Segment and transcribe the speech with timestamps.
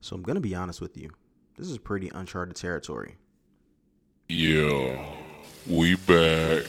[0.00, 1.10] So I'm going to be honest with you.
[1.56, 3.16] This is pretty uncharted territory.
[4.28, 5.04] Yeah,
[5.68, 6.64] we back.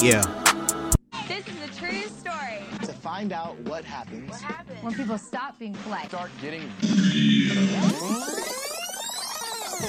[0.00, 0.22] Yeah.
[1.26, 2.62] This is a true story.
[2.84, 4.78] to find out what happens What happened?
[4.82, 6.08] when people stop being polite.
[6.08, 6.70] start getting
[9.78, 9.84] So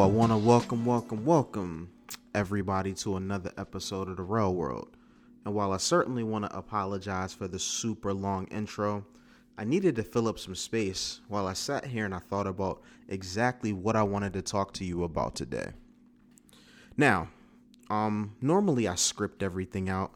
[0.00, 1.90] I want to welcome, welcome, welcome
[2.32, 4.96] everybody to another episode of the Rel World.
[5.44, 9.04] And while I certainly want to apologize for the super long intro,
[9.56, 12.82] I needed to fill up some space while I sat here and I thought about
[13.08, 15.72] exactly what I wanted to talk to you about today.
[16.96, 17.28] Now,
[17.88, 20.12] um, normally I script everything out,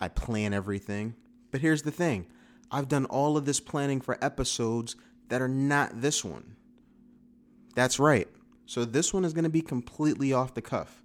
[0.00, 1.14] I plan everything,
[1.50, 2.26] but here's the thing
[2.70, 4.96] I've done all of this planning for episodes
[5.28, 6.56] that are not this one.
[7.74, 8.28] That's right.
[8.66, 11.02] So this one is going to be completely off the cuff.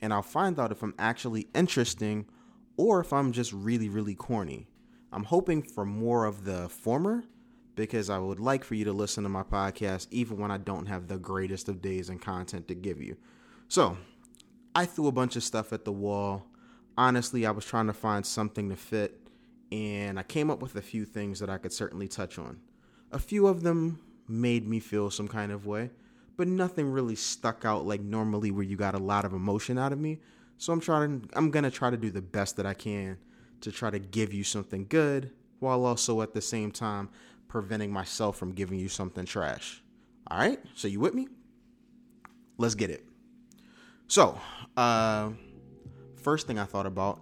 [0.00, 2.26] And I'll find out if I'm actually interesting
[2.76, 4.66] or if I'm just really, really corny.
[5.12, 7.24] I'm hoping for more of the former
[7.74, 10.86] because I would like for you to listen to my podcast even when I don't
[10.86, 13.16] have the greatest of days and content to give you.
[13.68, 13.96] So
[14.74, 16.46] I threw a bunch of stuff at the wall.
[16.96, 19.18] Honestly, I was trying to find something to fit,
[19.72, 22.60] and I came up with a few things that I could certainly touch on.
[23.10, 25.90] A few of them made me feel some kind of way,
[26.36, 29.92] but nothing really stuck out like normally where you got a lot of emotion out
[29.92, 30.20] of me.
[30.58, 33.18] So I'm trying I'm going to try to do the best that I can
[33.60, 37.08] to try to give you something good while also at the same time
[37.48, 39.82] preventing myself from giving you something trash.
[40.30, 40.60] All right?
[40.74, 41.28] So you with me?
[42.58, 43.04] Let's get it.
[44.06, 44.38] So,
[44.76, 45.30] uh
[46.16, 47.20] first thing I thought about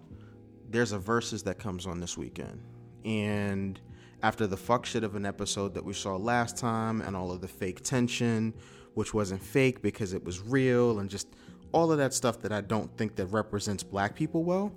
[0.69, 2.61] there's a verses that comes on this weekend.
[3.05, 3.81] And
[4.23, 7.41] after the fuck shit of an episode that we saw last time and all of
[7.41, 8.53] the fake tension,
[8.95, 11.29] which wasn't fake because it was real and just
[11.73, 14.73] all of that stuff that I don't think that represents black people well,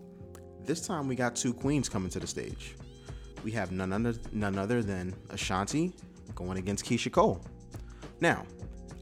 [0.66, 2.76] this time we got two queens coming to the stage.
[3.44, 5.94] We have none other, none other than Ashanti
[6.36, 7.42] going against Keyshia Cole.
[8.20, 8.46] Now,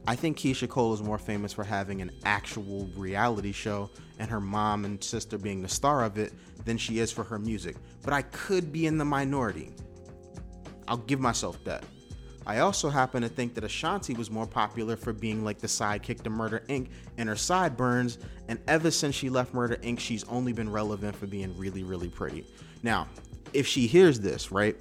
[0.06, 4.40] I think Keyshia Cole is more famous for having an actual reality show and her
[4.40, 6.32] mom and sister being the star of it
[6.64, 7.76] than she is for her music.
[8.02, 9.70] But I could be in the minority.
[10.88, 11.84] I'll give myself that.
[12.50, 16.24] I also happen to think that Ashanti was more popular for being like the sidekick
[16.24, 16.88] to Murder Inc.
[17.16, 18.18] and her sideburns,
[18.48, 22.08] and ever since she left Murder Inc., she's only been relevant for being really, really
[22.08, 22.44] pretty.
[22.82, 23.06] Now,
[23.52, 24.76] if she hears this, right?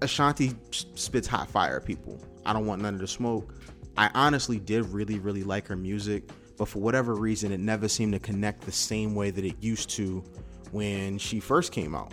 [0.00, 2.18] Ashanti spits hot fire people.
[2.44, 3.54] I don't want none of the smoke.
[3.96, 8.14] I honestly did really, really like her music, but for whatever reason, it never seemed
[8.14, 10.24] to connect the same way that it used to
[10.72, 12.12] when she first came out.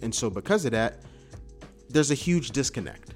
[0.00, 1.02] And so, because of that,
[1.90, 3.14] there's a huge disconnect.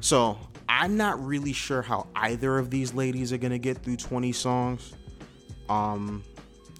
[0.00, 4.32] So, I'm not really sure how either of these ladies are gonna get through 20
[4.32, 4.92] songs.
[5.68, 6.24] Um,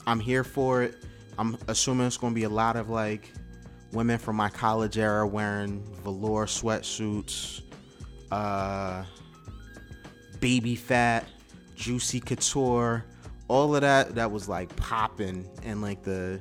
[0.06, 0.97] I'm here for it.
[1.38, 3.31] I'm assuming it's gonna be a lot of like
[3.93, 7.62] women from my college era wearing velour sweatsuits,
[8.31, 9.04] uh,
[10.41, 11.26] baby fat,
[11.75, 13.04] juicy couture,
[13.48, 16.41] all of that that was like popping in like the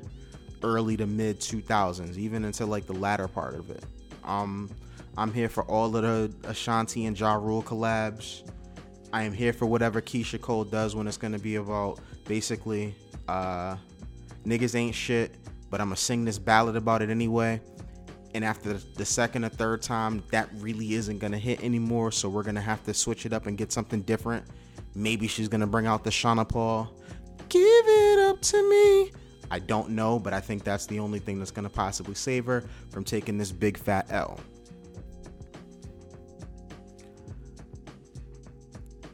[0.64, 3.84] early to mid 2000s, even into like the latter part of it.
[4.26, 4.70] Um,
[5.18, 8.50] I'm here for all of the Ashanti and Ja Rule collabs.
[9.12, 12.96] I am here for whatever Keyshia Cole does when it's gonna be about basically
[13.28, 13.76] uh,
[14.46, 15.36] niggas ain't shit,
[15.70, 17.62] but I'm gonna sing this ballad about it anyway.
[18.34, 22.12] And after the second or third time, that really isn't gonna hit anymore.
[22.12, 24.46] So we're gonna have to switch it up and get something different.
[24.96, 26.92] Maybe she's gonna bring out the Sean Paul.
[27.50, 29.12] Give it up to me.
[29.52, 32.64] I don't know, but I think that's the only thing that's gonna possibly save her
[32.90, 34.40] from taking this big fat L.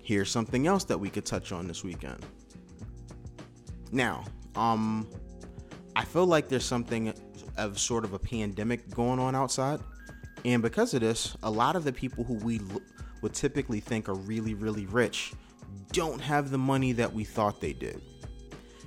[0.01, 2.25] Here's something else that we could touch on this weekend.
[3.91, 4.23] Now,
[4.55, 5.07] um,
[5.95, 7.13] I feel like there's something
[7.57, 9.79] of sort of a pandemic going on outside.
[10.45, 12.81] And because of this, a lot of the people who we l-
[13.21, 15.33] would typically think are really, really rich
[15.91, 18.01] don't have the money that we thought they did.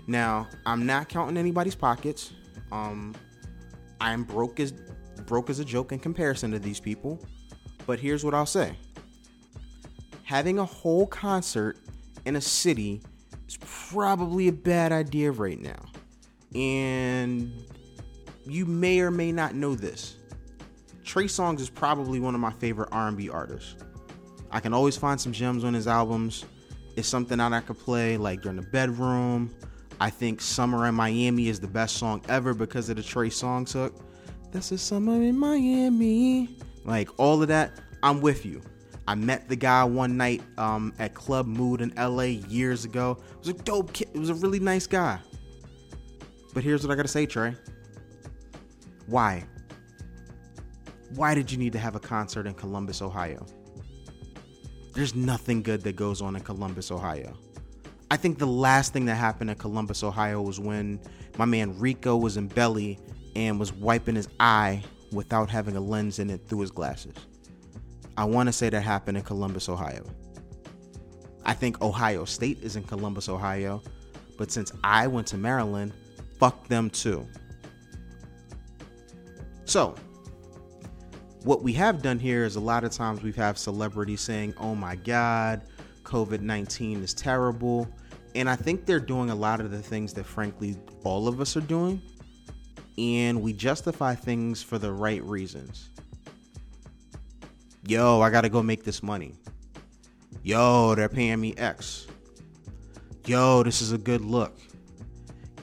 [0.06, 2.32] Now, I'm not counting anybody's pockets.
[2.70, 3.14] Um,
[4.00, 4.72] I'm broke as
[5.26, 7.20] broke as a joke in comparison to these people.
[7.87, 8.75] But here's what I'll say.
[10.25, 11.76] Having a whole concert
[12.25, 13.02] in a city
[13.46, 15.84] is probably a bad idea right now.
[16.54, 17.52] And
[18.46, 20.16] you may or may not know this.
[21.04, 23.76] Trey Songz is probably one of my favorite R&B artists.
[24.50, 26.44] I can always find some gems on his albums.
[26.96, 29.54] It's something that I could play like during the bedroom.
[30.02, 33.72] I think Summer in Miami is the best song ever because of the Trey Songz
[33.72, 33.94] hook.
[34.50, 36.56] This is summer in Miami.
[36.84, 38.62] Like all of that, I'm with you.
[39.06, 43.16] I met the guy one night um, at Club Mood in LA years ago.
[43.31, 44.08] It was a dope kid.
[44.12, 45.20] It was a really nice guy.
[46.52, 47.54] But here's what I gotta say, Trey.
[49.06, 49.44] Why?
[51.14, 53.46] Why did you need to have a concert in Columbus, Ohio?
[54.94, 57.38] There's nothing good that goes on in Columbus, Ohio.
[58.12, 61.00] I think the last thing that happened in Columbus, Ohio was when
[61.38, 62.99] my man Rico was in Belly
[63.35, 64.82] and was wiping his eye
[65.12, 67.14] without having a lens in it through his glasses.
[68.19, 70.05] I want to say that happened in Columbus, Ohio.
[71.47, 73.82] I think Ohio State is in Columbus, Ohio,
[74.37, 75.94] but since I went to Maryland,
[76.38, 77.26] fuck them too.
[79.64, 79.94] So,
[81.44, 84.75] what we have done here is a lot of times we've had celebrities saying, oh
[84.75, 85.62] my God,
[86.05, 87.88] COVID 19 is terrible.
[88.34, 91.56] And I think they're doing a lot of the things that, frankly, all of us
[91.56, 92.00] are doing.
[92.99, 95.90] And we justify things for the right reasons.
[97.87, 99.34] Yo, I gotta go make this money.
[100.43, 102.06] Yo, they're paying me X.
[103.26, 104.56] Yo, this is a good look.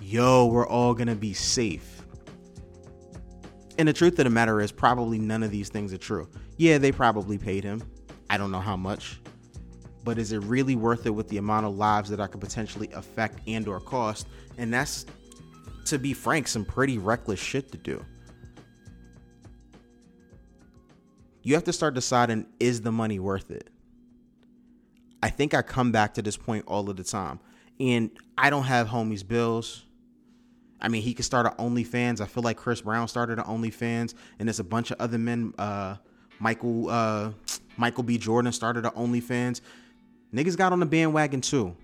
[0.02, 2.02] Yo, we're all gonna be safe.
[3.78, 6.28] And the truth of the matter is, probably none of these things are true.
[6.58, 7.82] Yeah, they probably paid him.
[8.30, 9.22] I don't know how much.
[10.04, 12.90] But is it really worth it with the amount of lives that I could potentially
[12.94, 14.28] affect and or cost?
[14.58, 15.06] And that's,
[15.86, 18.04] to be frank, some pretty reckless shit to do.
[21.42, 23.70] You have to start deciding is the money worth it?
[25.22, 27.40] I think I come back to this point all of the time.
[27.80, 29.86] And I don't have homies bills.
[30.82, 32.22] I mean, he could start an OnlyFans.
[32.22, 35.54] I feel like Chris Brown started an OnlyFans, and there's a bunch of other men.
[35.58, 35.96] Uh,
[36.40, 37.32] Michael uh,
[37.78, 38.18] Michael B.
[38.18, 39.62] Jordan started an OnlyFans.
[40.34, 41.76] Niggas got on the bandwagon too.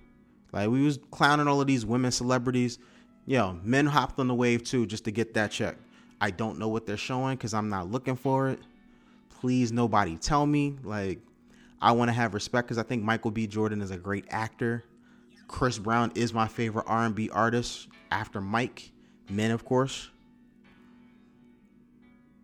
[0.52, 2.80] Like we was clowning all of these women celebrities.
[3.26, 5.78] Yo, men hopped on the wave too just to get that check.
[6.22, 8.60] I don't know what they're showing because I'm not looking for it.
[9.30, 10.76] Please, nobody tell me.
[10.84, 11.20] Like,
[11.82, 13.48] I want to have respect because I think Michael B.
[13.48, 14.86] Jordan is a great actor.
[15.48, 18.92] Chris Brown is my favorite R&B artist after Mike,
[19.30, 20.10] men of course.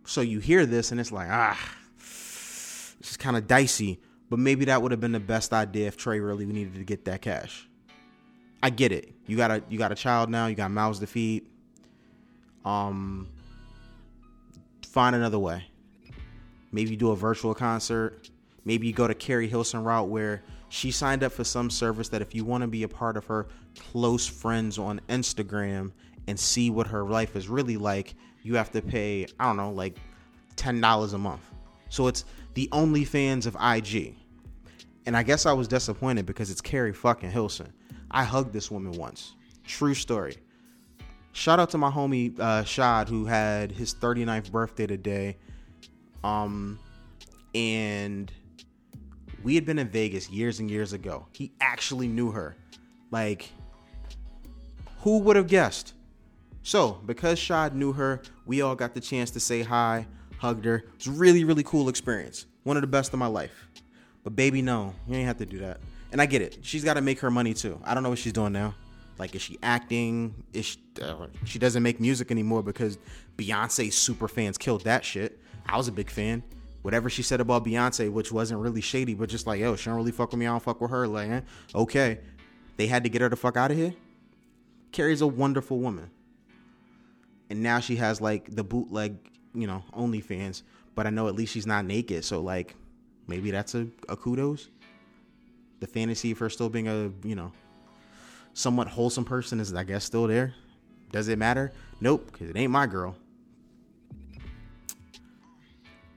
[0.04, 1.58] So you hear this and it's like, ah,
[1.98, 4.00] this is kind of dicey.
[4.32, 7.04] But maybe that would have been the best idea if Trey really needed to get
[7.04, 7.68] that cash.
[8.62, 9.12] I get it.
[9.26, 10.46] You got a you got a child now.
[10.46, 11.44] You got mouths to feed.
[12.64, 13.28] Um,
[14.86, 15.66] find another way.
[16.72, 18.30] Maybe you do a virtual concert.
[18.64, 22.22] Maybe you go to Keri Hilson route where she signed up for some service that
[22.22, 25.92] if you want to be a part of her close friends on Instagram
[26.26, 29.72] and see what her life is really like, you have to pay, I don't know,
[29.72, 29.98] like
[30.56, 31.42] $10 a month.
[31.90, 32.24] So it's
[32.54, 34.16] the OnlyFans of IG.
[35.06, 37.72] And I guess I was disappointed because it's Keri fucking Hilson.
[38.10, 39.34] I hugged this woman once.
[39.64, 40.36] True story.
[41.32, 45.38] Shout out to my homie uh, Shad who had his 39th birthday today.
[46.22, 46.78] Um,
[47.54, 48.30] and
[49.42, 51.26] we had been in Vegas years and years ago.
[51.32, 52.56] He actually knew her.
[53.10, 53.50] Like,
[55.00, 55.94] who would have guessed?
[56.62, 60.06] So, because Shad knew her, we all got the chance to say hi,
[60.38, 60.76] hugged her.
[60.76, 62.46] It was really, really cool experience.
[62.62, 63.68] One of the best of my life.
[64.24, 65.80] But baby, no, you ain't have to do that.
[66.12, 66.58] And I get it.
[66.62, 67.80] She's got to make her money too.
[67.84, 68.74] I don't know what she's doing now.
[69.18, 70.44] Like, is she acting?
[70.52, 72.98] Is she, uh, she doesn't make music anymore because
[73.36, 75.38] Beyonce super fans killed that shit.
[75.66, 76.42] I was a big fan.
[76.82, 79.96] Whatever she said about Beyonce, which wasn't really shady, but just like, yo, she don't
[79.96, 80.46] really fuck with me.
[80.46, 81.06] I don't fuck with her.
[81.06, 81.40] Like, eh,
[81.74, 82.18] okay,
[82.76, 83.94] they had to get her the fuck out of here.
[84.90, 86.10] Keri's a wonderful woman,
[87.48, 89.16] and now she has like the bootleg,
[89.54, 90.62] you know, OnlyFans.
[90.94, 92.74] But I know at least she's not naked, so like,
[93.26, 94.68] maybe that's a, a kudos.
[95.80, 97.52] The fantasy of her still being a, you know,
[98.54, 100.54] somewhat wholesome person is, I guess, still there.
[101.10, 101.72] Does it matter?
[102.00, 103.16] Nope, because it ain't my girl.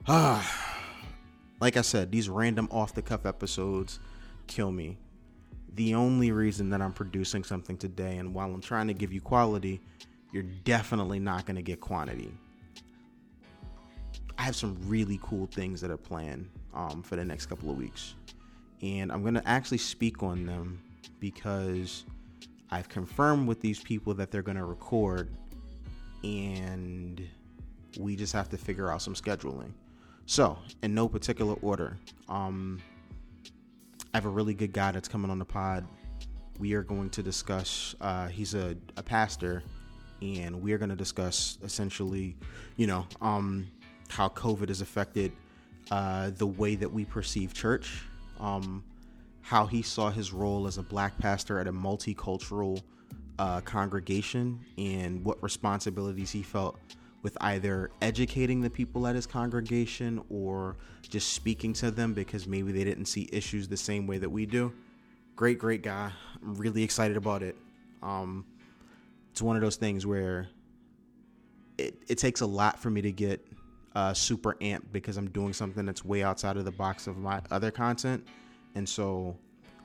[0.08, 0.78] Ah,
[1.60, 4.00] like I said, these random off the cuff episodes
[4.48, 4.98] kill me.
[5.74, 9.20] The only reason that I'm producing something today, and while I'm trying to give you
[9.20, 9.82] quality,
[10.32, 12.32] you're definitely not going to get quantity.
[14.46, 17.78] I have some really cool things that are planned um, for the next couple of
[17.78, 18.14] weeks.
[18.84, 20.84] And I'm going to actually speak on them
[21.20, 22.06] because
[22.70, 25.36] I've confirmed with these people that they're going to record,
[26.24, 27.28] and
[27.98, 29.72] we just have to figure out some scheduling.
[30.28, 31.98] So, in no particular order,
[32.30, 32.80] um,
[34.14, 35.88] I have a really good guy that's coming on the pod.
[36.60, 37.96] We are going to discuss.
[38.00, 39.64] Uh, he's a, a pastor
[40.22, 42.36] and we're going to discuss essentially,
[42.78, 43.68] you know, um,
[44.16, 45.34] how COVID has affected
[45.92, 48.02] uh, the way that we perceive church,
[48.40, 48.82] um,
[49.42, 52.82] how he saw his role as a black pastor at a multicultural
[53.38, 56.80] uh, congregation, and what responsibilities he felt
[57.24, 62.72] with either educating the people at his congregation or just speaking to them because maybe
[62.72, 64.72] they didn't see issues the same way that we do.
[65.36, 66.10] Great, great guy.
[66.42, 67.58] I'm really excited about it.
[68.02, 68.46] Um,
[69.32, 70.48] it's one of those things where
[71.78, 73.46] it, it takes a lot for me to get
[73.96, 77.42] uh, super amped because I'm doing something that's way outside of the box of my
[77.50, 78.26] other content.
[78.76, 79.36] And so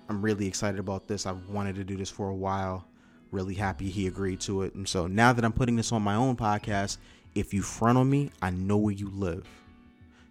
[0.08, 1.26] I'm really excited about this.
[1.26, 2.84] I've wanted to do this for a while.
[3.30, 4.74] Really happy he agreed to it.
[4.74, 6.98] And so now that I'm putting this on my own podcast,
[7.36, 9.46] if you front on me, I know where you live.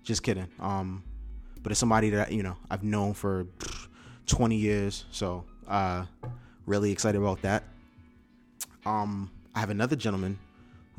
[0.03, 0.50] Just kidding.
[0.59, 1.03] Um,
[1.63, 3.48] but it's somebody that you know I've known for
[4.25, 6.05] 20 years, so uh,
[6.65, 7.63] really excited about that.
[8.86, 10.38] Um, I have another gentleman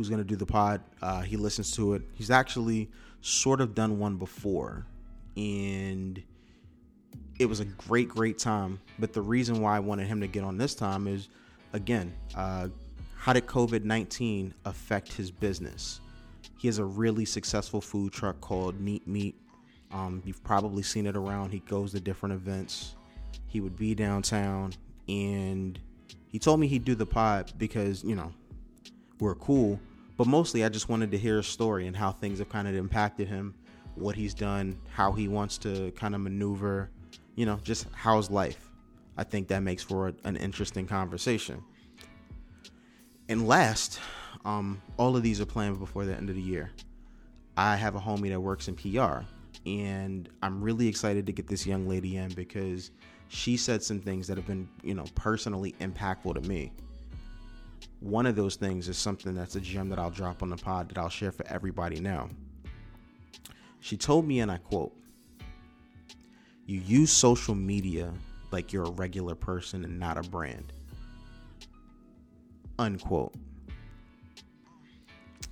[0.00, 0.80] who's going to do the pod.
[1.02, 2.02] Uh, he listens to it.
[2.14, 2.88] He's actually
[3.20, 4.86] sort of done one before,
[5.36, 6.22] and
[7.38, 8.80] it was a great, great time.
[8.98, 11.28] But the reason why I wanted him to get on this time is,
[11.74, 12.68] again, uh,
[13.14, 16.00] how did COVID 19 affect his business?
[16.56, 19.34] He has a really successful food truck called Neat Meat.
[19.92, 21.50] Um, you've probably seen it around.
[21.50, 22.94] He goes to different events.
[23.48, 24.72] He would be downtown
[25.08, 25.78] and
[26.28, 28.32] he told me he'd do the pod because, you know,
[29.18, 29.80] we're cool.
[30.20, 32.74] But mostly I just wanted to hear a story and how things have kind of
[32.74, 33.54] impacted him,
[33.94, 36.90] what he's done, how he wants to kind of maneuver,
[37.36, 38.68] you know, just how's life.
[39.16, 41.64] I think that makes for an interesting conversation.
[43.30, 43.98] And last,
[44.44, 46.70] um, all of these are planned before the end of the year.
[47.56, 49.24] I have a homie that works in PR,
[49.64, 52.90] and I'm really excited to get this young lady in because
[53.28, 56.72] she said some things that have been, you know, personally impactful to me.
[58.00, 60.88] One of those things is something that's a gem that I'll drop on the pod
[60.88, 62.28] that I'll share for everybody now.
[63.80, 64.94] She told me, and I quote,
[66.66, 68.12] You use social media
[68.50, 70.72] like you're a regular person and not a brand.
[72.78, 73.34] Unquote.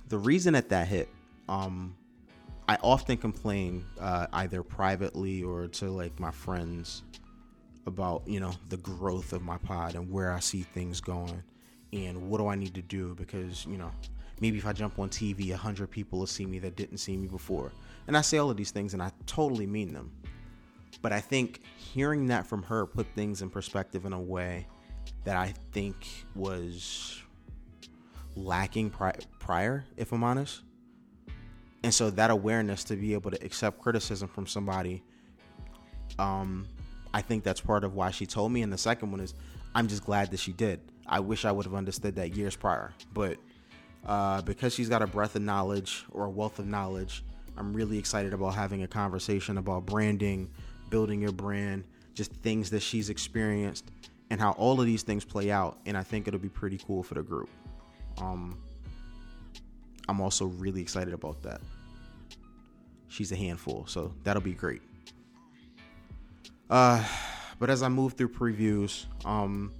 [0.07, 1.09] The reason that that hit,
[1.47, 1.95] um,
[2.67, 7.03] I often complain uh, either privately or to like my friends
[7.85, 11.43] about you know the growth of my pod and where I see things going
[11.93, 13.15] and what do I need to do?
[13.15, 13.91] Because you know
[14.39, 17.17] maybe if I jump on TV a hundred people will see me that didn't see
[17.17, 17.71] me before.
[18.07, 20.11] And I say all of these things and I totally mean them.
[21.01, 24.67] But I think hearing that from her put things in perspective in a way
[25.23, 27.21] that I think was
[28.35, 30.61] lacking pri- prior if I'm honest.
[31.83, 35.03] And so that awareness to be able to accept criticism from somebody
[36.17, 36.67] um
[37.13, 38.61] I think that's part of why she told me.
[38.61, 39.33] And the second one is,
[39.75, 40.79] I'm just glad that she did.
[41.07, 43.37] I wish I would have understood that years prior, but
[44.05, 47.23] uh, because she's got a breadth of knowledge or a wealth of knowledge,
[47.57, 50.49] I'm really excited about having a conversation about branding,
[50.89, 51.83] building your brand,
[52.13, 53.91] just things that she's experienced,
[54.29, 55.77] and how all of these things play out.
[55.85, 57.49] And I think it'll be pretty cool for the group.
[58.19, 58.57] Um,
[60.07, 61.61] I'm also really excited about that.
[63.09, 64.81] She's a handful, so that'll be great.
[66.69, 67.03] Uh,
[67.59, 69.73] but as I move through previews, um,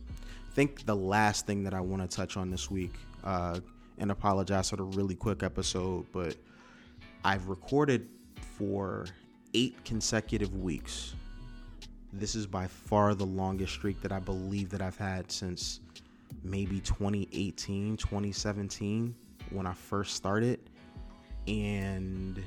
[0.49, 2.93] I think the last thing that I want to touch on this week,
[3.23, 3.59] uh,
[3.97, 6.35] and apologize for the really quick episode, but
[7.23, 8.09] I've recorded
[8.57, 9.05] for
[9.53, 11.15] eight consecutive weeks.
[12.11, 15.79] This is by far the longest streak that I believe that I've had since
[16.43, 19.15] maybe 2018, 2017
[19.51, 20.59] when I first started.
[21.47, 22.41] And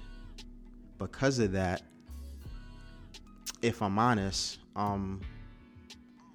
[0.99, 1.83] because of that,
[3.61, 5.21] if I'm honest, um,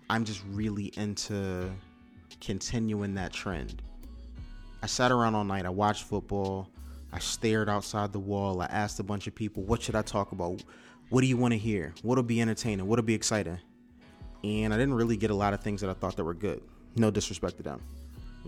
[0.10, 1.70] I'm just really into
[2.42, 3.82] continuing that trend.
[4.82, 5.66] I sat around all night.
[5.66, 6.70] I watched football.
[7.12, 8.62] I stared outside the wall.
[8.62, 10.64] I asked a bunch of people, what should I talk about?
[11.10, 11.94] What do you want to hear?
[12.04, 12.86] What'll be entertaining?
[12.86, 13.60] What'll be exciting?
[14.44, 16.62] And I didn't really get a lot of things that I thought that were good.
[16.96, 17.82] No disrespect to them.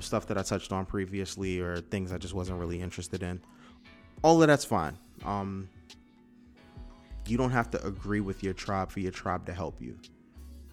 [0.02, 3.42] Stuff that I touched on previously or things I just wasn't really interested in.
[4.22, 4.98] All of that's fine.
[5.26, 5.68] Um,
[7.26, 9.98] you don't have to agree with your tribe for your tribe to help you.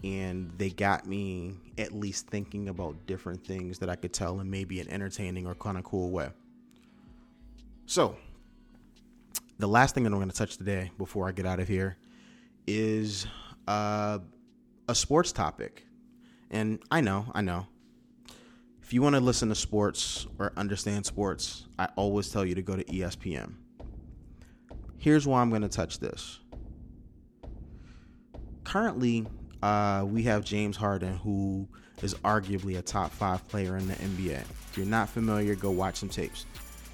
[0.04, 4.50] And they got me at least thinking about different things that I could tell in
[4.50, 6.30] maybe an entertaining or kind of cool way.
[7.86, 8.16] So,
[9.58, 11.96] the last thing that I'm going to touch today before I get out of here
[12.66, 13.26] is
[13.66, 14.18] uh,
[14.88, 15.84] a sports topic.
[16.50, 17.66] And I know, I know.
[18.82, 22.62] If you want to listen to sports or understand sports, I always tell you to
[22.62, 23.54] go to ESPN.
[24.98, 26.40] Here's why I'm going to touch this
[28.66, 29.24] currently,
[29.62, 31.66] uh, we have James Harden, who
[32.02, 34.40] is arguably a top five player in the NBA.
[34.40, 36.44] If you're not familiar, go watch some tapes.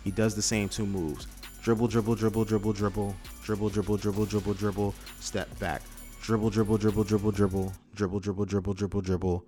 [0.05, 1.27] He does the same two moves
[1.63, 5.83] dribble, dribble, dribble, dribble, dribble, dribble, dribble, dribble, dribble, dribble, step back.
[6.21, 9.45] Dribble, dribble, dribble, dribble, dribble, dribble, dribble, dribble, dribble, dribble,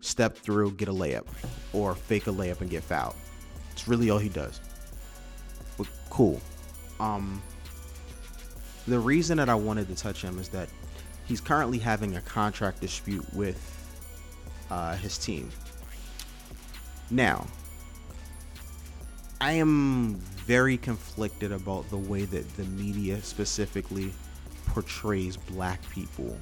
[0.00, 1.26] step through, get a layup,
[1.72, 3.16] or fake a layup and get fouled.
[3.72, 4.60] It's really all he does.
[5.76, 6.40] But cool.
[6.98, 7.42] Um,
[8.88, 10.68] the reason that I wanted to touch him is that
[11.26, 13.58] he's currently having a contract dispute with
[14.70, 15.50] uh, his team.
[17.10, 17.46] Now,
[19.40, 20.14] I am
[20.46, 24.12] very conflicted about the way that the media specifically
[24.66, 26.36] portrays black people.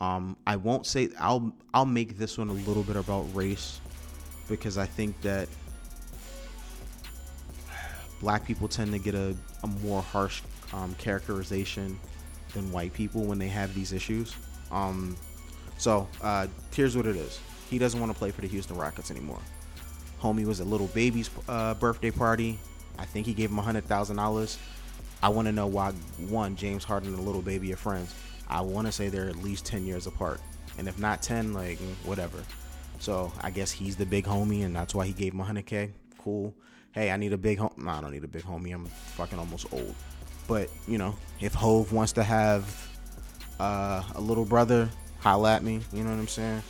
[0.00, 3.80] Um, I won't say I'll I'll make this one a little bit about race
[4.48, 5.48] because I think that
[8.20, 10.40] black people tend to get a, a more harsh
[10.72, 11.98] um, characterization
[12.54, 14.34] than white people when they have these issues.
[14.70, 15.16] Um,
[15.78, 19.10] so uh, here's what it is: he doesn't want to play for the Houston Rockets
[19.10, 19.40] anymore.
[20.20, 22.58] Homie was a Lil Baby's uh, birthday party.
[22.98, 24.58] I think he gave him hundred thousand dollars.
[25.22, 25.92] I want to know why
[26.28, 28.14] one James Harden and a little baby are friends.
[28.48, 30.40] I want to say they're at least ten years apart,
[30.78, 32.38] and if not ten, like whatever.
[32.98, 35.90] So I guess he's the big homie, and that's why he gave him hundred k.
[36.18, 36.54] Cool.
[36.92, 37.72] Hey, I need a big home.
[37.76, 38.74] No, I don't need a big homie.
[38.74, 39.94] I'm fucking almost old.
[40.50, 42.90] But you know, if Hove wants to have
[43.60, 44.90] uh, a little brother,
[45.20, 45.80] holla at me.
[45.92, 46.60] You know what I'm saying?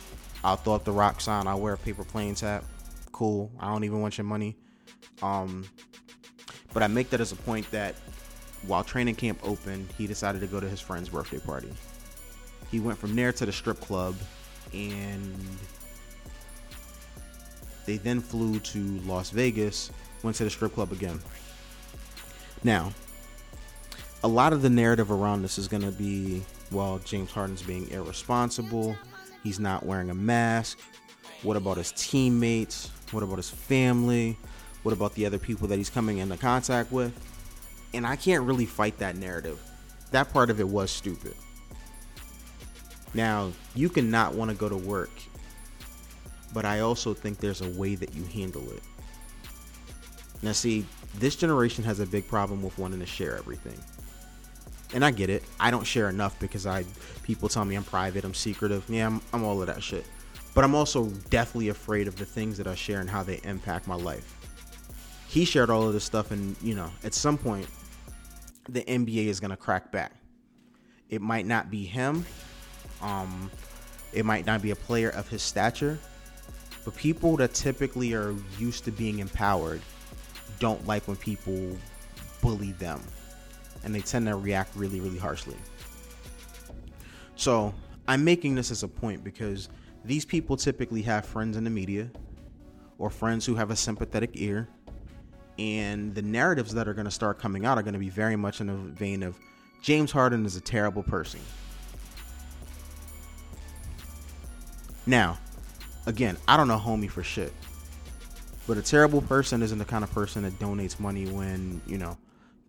[0.43, 1.47] I'll throw up the Roc sign.
[1.47, 2.63] I'll wear a paper plane tap.
[3.11, 3.51] Cool.
[3.59, 4.55] I don't even want your money.
[5.23, 5.65] Um,
[6.73, 7.95] but I make that as a point that
[8.67, 11.73] while training camp opened, he decided to go to his friend's birthday party.
[12.69, 14.15] He went from there to the strip club,
[14.75, 15.35] and
[17.87, 19.89] they then flew to Las Vegas,
[20.21, 21.19] went to the strip club again.
[22.63, 22.93] Now,
[24.23, 27.89] a lot of the narrative around this is going to be well, James Harden's being
[27.89, 28.95] irresponsible.
[29.43, 30.79] He's not wearing a mask.
[31.43, 32.91] What about his teammates?
[33.11, 34.37] What about his family?
[34.83, 37.13] What about the other people that he's coming into contact with?
[37.93, 39.59] And I can't really fight that narrative.
[40.11, 41.35] That part of it was stupid.
[43.13, 45.11] Now, you can not want to go to work,
[46.53, 48.83] but I also think there's a way that you handle it.
[50.41, 53.77] Now, see, this generation has a big problem with wanting to share everything.
[54.93, 55.43] And I get it.
[55.59, 56.85] I don't share enough because I
[57.23, 58.83] people tell me I'm private, I'm secretive.
[58.89, 60.05] Yeah, I'm, I'm all of that shit.
[60.53, 63.87] But I'm also deathly afraid of the things that I share and how they impact
[63.87, 64.37] my life.
[65.27, 67.67] He shared all of this stuff, and you know, at some point,
[68.67, 70.11] the NBA is gonna crack back.
[71.09, 72.25] It might not be him.
[73.01, 73.49] Um,
[74.13, 75.97] it might not be a player of his stature,
[76.83, 79.81] but people that typically are used to being empowered
[80.59, 81.77] don't like when people
[82.41, 83.01] bully them,
[83.83, 85.55] and they tend to react really, really harshly.
[87.35, 87.73] So
[88.07, 89.69] I'm making this as a point because
[90.05, 92.09] these people typically have friends in the media
[92.97, 94.67] or friends who have a sympathetic ear.
[95.57, 98.35] And the narratives that are going to start coming out are going to be very
[98.35, 99.37] much in the vein of
[99.81, 101.39] James Harden is a terrible person.
[105.05, 105.37] Now,
[106.05, 107.53] again, I don't know homie for shit.
[108.67, 112.17] But a terrible person isn't the kind of person that donates money when, you know,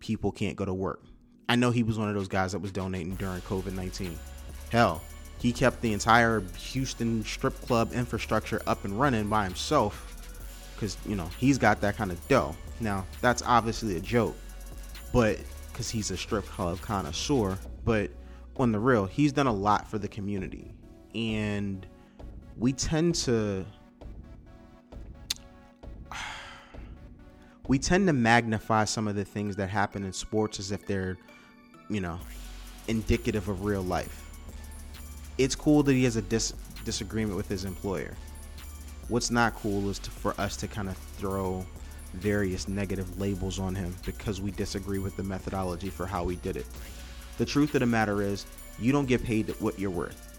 [0.03, 1.01] people can't go to work.
[1.47, 4.19] I know he was one of those guys that was donating during COVID 19.
[4.69, 5.01] Hell,
[5.39, 10.09] he kept the entire Houston strip club infrastructure up and running by himself
[10.75, 12.53] because, you know, he's got that kind of dough.
[12.81, 14.35] Now, that's obviously a joke,
[15.13, 15.39] but
[15.71, 18.11] because he's a strip club connoisseur, but
[18.57, 20.73] on the real, he's done a lot for the community.
[21.15, 21.87] And
[22.57, 23.65] we tend to
[27.67, 31.17] we tend to magnify some of the things that happen in sports as if they're,
[31.89, 32.19] you know,
[32.87, 34.19] indicative of real life.
[35.37, 38.15] It's cool that he has a dis- disagreement with his employer.
[39.07, 41.65] What's not cool is to, for us to kind of throw
[42.13, 46.57] various negative labels on him because we disagree with the methodology for how he did
[46.57, 46.65] it.
[47.37, 48.45] The truth of the matter is,
[48.79, 50.29] you don't get paid what you're worth.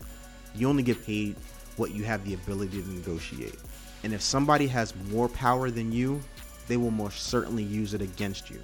[0.55, 1.37] You only get paid
[1.77, 3.57] what you have the ability to negotiate.
[4.05, 6.21] And if somebody has more power than you,
[6.69, 8.61] they will most certainly use it against you.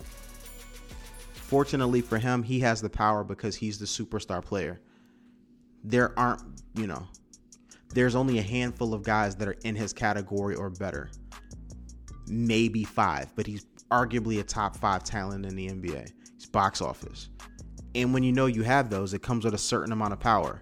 [1.33, 4.81] Fortunately for him, he has the power because he's the superstar player.
[5.83, 6.43] There aren't,
[6.75, 7.07] you know,
[7.93, 11.11] there's only a handful of guys that are in his category or better.
[12.29, 16.13] Maybe five, but he's arguably a top five talent in the NBA.
[16.37, 17.31] He's box office.
[17.95, 20.61] And when you know you have those, it comes with a certain amount of power.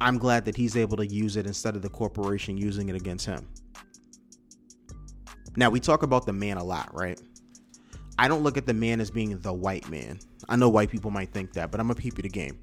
[0.00, 3.26] I'm glad that he's able to use it instead of the corporation using it against
[3.26, 3.48] him.
[5.56, 7.20] Now, we talk about the man a lot, right?
[8.18, 10.18] I don't look at the man as being the white man.
[10.48, 12.58] I know white people might think that, but I'm a peep the game.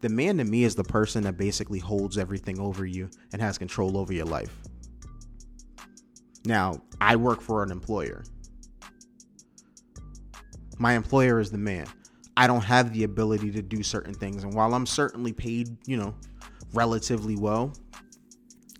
[0.00, 3.58] The man to me is the person that basically holds everything over you and has
[3.58, 4.56] control over your life.
[6.44, 8.24] Now, I work for an employer.
[10.78, 11.86] My employer is the man.
[12.36, 14.44] I don't have the ability to do certain things.
[14.44, 16.14] And while I'm certainly paid, you know,
[16.72, 17.74] relatively well,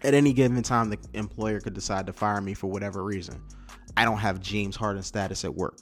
[0.02, 3.42] at any given time, the employer could decide to fire me for whatever reason.
[3.96, 5.78] I don't have James Harden status at work.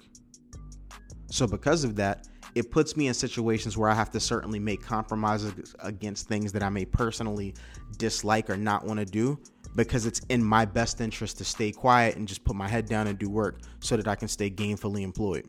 [1.30, 4.82] So, because of that, it puts me in situations where I have to certainly make
[4.82, 7.54] compromises against things that I may personally
[7.98, 9.38] dislike or not want to do
[9.76, 13.06] because it's in my best interest to stay quiet and just put my head down
[13.06, 15.46] and do work so that I can stay gainfully employed.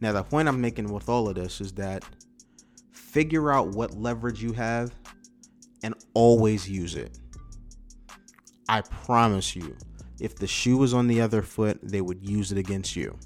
[0.00, 2.04] Now, the point I'm making with all of this is that
[2.90, 4.92] figure out what leverage you have
[6.14, 7.18] always use it.
[8.68, 9.76] I promise you,
[10.20, 13.18] if the shoe was on the other foot, they would use it against you.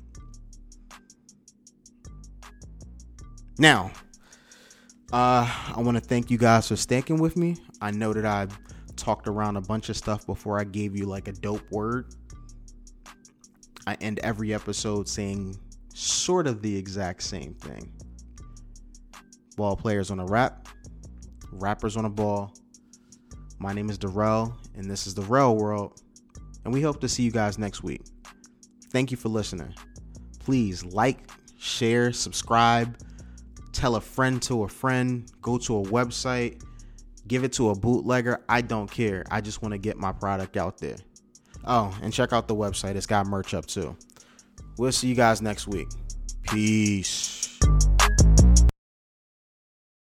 [3.58, 3.90] Now,
[5.12, 7.56] uh, I want to thank you guys for sticking with me.
[7.80, 8.46] I know that I
[8.96, 12.14] talked around a bunch of stuff before I gave you like a dope word.
[13.86, 15.56] I end every episode saying
[15.94, 17.90] sort of the exact same thing.
[19.56, 20.68] Ball players on a rap,
[21.52, 22.54] rappers on a ball.
[23.60, 26.00] My name is Darrell, and this is the Rel World,
[26.64, 28.02] and we hope to see you guys next week.
[28.90, 29.74] Thank you for listening.
[30.38, 32.96] Please like, share, subscribe,
[33.72, 36.62] tell a friend to a friend, go to a website,
[37.26, 38.44] give it to a bootlegger.
[38.48, 39.24] I don't care.
[39.28, 40.96] I just want to get my product out there.
[41.64, 43.96] Oh, and check out the website, it's got merch up too.
[44.78, 45.88] We'll see you guys next week.
[46.42, 47.27] Peace.